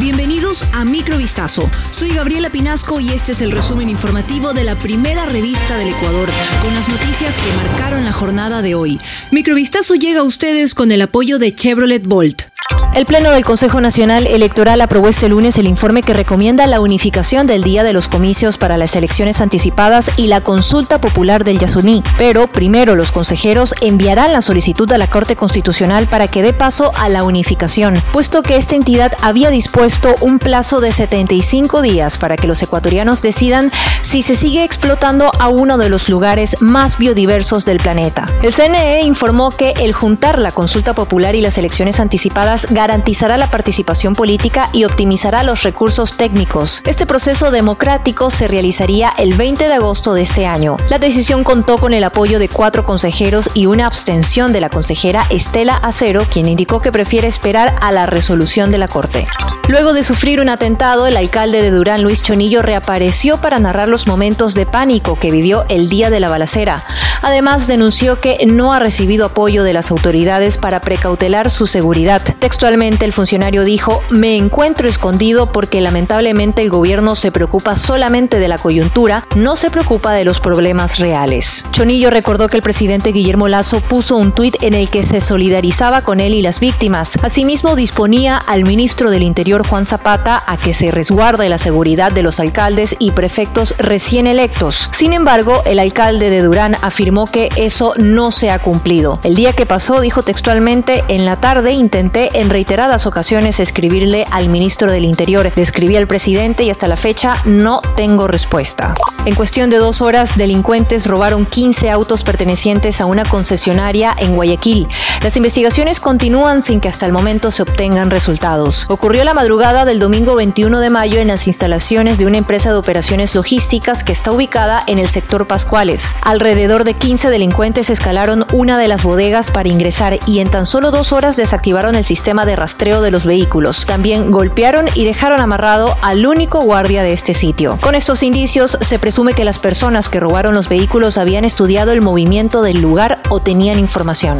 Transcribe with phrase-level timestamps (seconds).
[0.00, 1.70] Bienvenidos a Microvistazo.
[1.92, 6.26] Soy Gabriela Pinasco y este es el resumen informativo de la primera revista del Ecuador,
[6.62, 8.98] con las noticias que marcaron la jornada de hoy.
[9.30, 12.49] Microvistazo llega a ustedes con el apoyo de Chevrolet Bolt.
[12.92, 17.46] El Pleno del Consejo Nacional Electoral aprobó este lunes el informe que recomienda la unificación
[17.46, 22.02] del día de los comicios para las elecciones anticipadas y la consulta popular del Yasuní.
[22.18, 26.90] Pero primero los consejeros enviarán la solicitud a la Corte Constitucional para que dé paso
[26.96, 32.36] a la unificación, puesto que esta entidad había dispuesto un plazo de 75 días para
[32.36, 33.70] que los ecuatorianos decidan
[34.02, 38.26] si se sigue explotando a uno de los lugares más biodiversos del planeta.
[38.42, 43.50] El CNE informó que el juntar la consulta popular y las elecciones anticipadas garantizará la
[43.50, 46.80] participación política y optimizará los recursos técnicos.
[46.86, 50.78] Este proceso democrático se realizaría el 20 de agosto de este año.
[50.88, 55.26] La decisión contó con el apoyo de cuatro consejeros y una abstención de la consejera
[55.28, 59.26] Estela Acero, quien indicó que prefiere esperar a la resolución de la Corte.
[59.70, 64.08] Luego de sufrir un atentado, el alcalde de Durán, Luis Chonillo, reapareció para narrar los
[64.08, 66.82] momentos de pánico que vivió el día de la balacera.
[67.22, 72.20] Además, denunció que no ha recibido apoyo de las autoridades para precautelar su seguridad.
[72.40, 78.48] Textualmente, el funcionario dijo, me encuentro escondido porque lamentablemente el gobierno se preocupa solamente de
[78.48, 81.64] la coyuntura, no se preocupa de los problemas reales.
[81.70, 86.02] Chonillo recordó que el presidente Guillermo Lazo puso un tuit en el que se solidarizaba
[86.02, 87.20] con él y las víctimas.
[87.22, 92.22] Asimismo, disponía al ministro del Interior, Juan Zapata, a que se resguarde la seguridad de
[92.22, 94.88] los alcaldes y prefectos recién electos.
[94.92, 99.20] Sin embargo, el alcalde de Durán afirmó que eso no se ha cumplido.
[99.24, 104.48] El día que pasó, dijo textualmente, en la tarde intenté en reiteradas ocasiones escribirle al
[104.48, 105.50] ministro del Interior.
[105.54, 108.94] Le escribí al presidente y hasta la fecha no tengo respuesta.
[109.26, 114.88] En cuestión de dos horas, delincuentes robaron 15 autos pertenecientes a una concesionaria en Guayaquil.
[115.22, 118.86] Las investigaciones continúan sin que hasta el momento se obtengan resultados.
[118.88, 122.78] Ocurrió la madrugada del domingo 21 de mayo en las instalaciones de una empresa de
[122.78, 126.16] operaciones logísticas que está ubicada en el sector Pascuales.
[126.22, 130.90] Alrededor de 15 delincuentes escalaron una de las bodegas para ingresar y en tan solo
[130.90, 133.84] dos horas desactivaron el sistema de rastreo de los vehículos.
[133.84, 137.76] También golpearon y dejaron amarrado al único guardia de este sitio.
[137.82, 142.00] Con estos indicios se presume que las personas que robaron los vehículos habían estudiado el
[142.00, 144.38] movimiento del lugar o tenían información.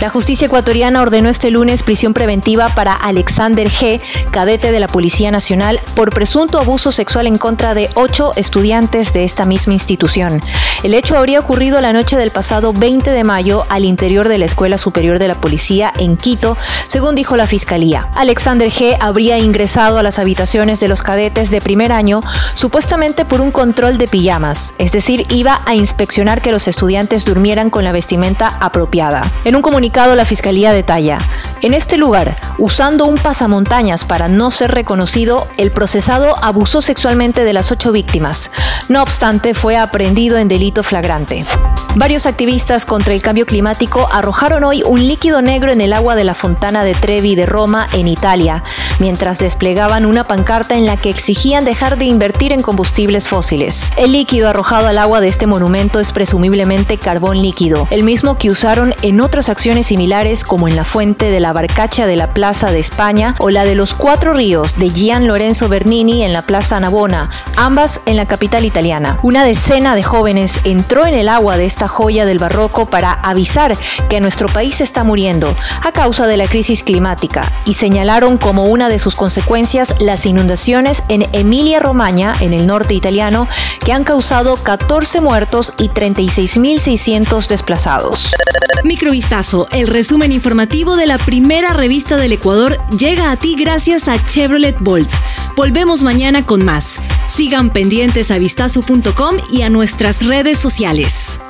[0.00, 4.00] La justicia ecuatoriana ordenó este lunes prisión preventiva para Alexander G.,
[4.32, 9.22] cadete de la Policía Nacional, por presunto abuso sexual en contra de ocho estudiantes de
[9.22, 10.42] esta misma institución.
[10.82, 14.46] El hecho habría ocurrido la noche del pasado 20 de mayo al interior de la
[14.46, 18.08] Escuela Superior de la Policía en Quito, según dijo la Fiscalía.
[18.14, 18.96] Alexander G.
[18.98, 22.22] habría ingresado a las habitaciones de los cadetes de primer año
[22.54, 27.68] supuestamente por un control de pijamas, es decir, iba a inspeccionar que los estudiantes durmieran
[27.68, 29.30] con la vestimenta apropiada.
[29.44, 31.18] En un comunicado la Fiscalía detalla,
[31.62, 37.52] en este lugar, usando un pasamontañas para no ser reconocido, el procesado abusó sexualmente de
[37.52, 38.50] las ocho víctimas.
[38.88, 41.44] No obstante, fue aprehendido en delito flagrante.
[41.96, 46.24] Varios activistas contra el cambio climático arrojaron hoy un líquido negro en el agua de
[46.24, 48.62] la fontana de Trevi de Roma, en Italia,
[49.00, 53.92] mientras desplegaban una pancarta en la que exigían dejar de invertir en combustibles fósiles.
[53.96, 58.50] El líquido arrojado al agua de este monumento es presumiblemente carbón líquido, el mismo que
[58.50, 62.72] usaron en otras acciones similares como en la fuente de la Barcacha de la Plaza
[62.72, 66.80] de España o la de los Cuatro Ríos de Gian Lorenzo Bernini en la Plaza
[66.80, 69.18] Navona, ambas en la capital italiana.
[69.22, 73.76] Una decena de jóvenes entró en el agua de esta joya del barroco para avisar
[74.08, 78.88] que nuestro país está muriendo a causa de la crisis climática y señalaron como una
[78.88, 83.48] de sus consecuencias las inundaciones en Emilia-Romagna, en el norte italiano,
[83.84, 88.30] que han causado 14 muertos y 36.600 desplazados.
[88.84, 94.24] Microvistazo, el resumen informativo de la primera revista del Ecuador, llega a ti gracias a
[94.24, 95.10] Chevrolet Bolt.
[95.56, 97.00] Volvemos mañana con más.
[97.28, 101.40] Sigan pendientes a vistazo.com y a nuestras redes sociales.